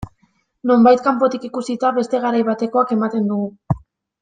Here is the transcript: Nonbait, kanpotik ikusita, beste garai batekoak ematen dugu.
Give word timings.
Nonbait, 0.71 1.03
kanpotik 1.07 1.45
ikusita, 1.51 1.93
beste 1.99 2.23
garai 2.25 2.41
batekoak 2.51 2.95
ematen 2.99 3.31
dugu. 3.35 3.79